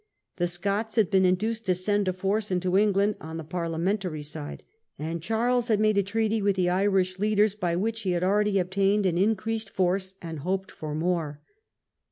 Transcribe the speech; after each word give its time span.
The 0.37 0.47
Scots 0.47 0.95
had 0.95 1.11
been 1.11 1.25
in 1.25 1.35
both 1.35 1.41
sides, 1.41 1.41
duced 1.59 1.65
to 1.67 1.75
Send 1.75 2.07
a 2.07 2.13
force 2.13 2.49
into 2.49 2.75
England 2.75 3.17
on 3.21 3.37
the 3.37 3.43
Par 3.43 3.67
liamentary 3.67 4.25
side, 4.25 4.63
and 4.97 5.21
Charles 5.21 5.67
had 5.67 5.79
made 5.79 5.95
a 5.95 6.01
treaty 6.01 6.41
with 6.41 6.55
the 6.55 6.69
Irish 6.71 7.17
45 7.17 7.19
PURITANISM 7.19 7.19
DIVIDED, 7.19 7.37
leaders, 7.37 7.59
by 7.59 7.75
which 7.79 8.01
he 8.01 8.11
had 8.13 8.23
already 8.23 8.57
obtained 8.57 9.05
an 9.05 9.19
increased 9.19 9.69
force 9.69 10.15
and 10.19 10.39
hoped 10.39 10.71
for 10.71 10.95
more. 10.95 11.39